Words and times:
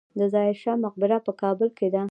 د 0.19 0.21
ظاهر 0.33 0.55
شاه 0.63 0.77
مقبره 0.85 1.17
په 1.27 1.31
کابل 1.41 1.67
کې 1.77 1.87
ده 1.93 2.03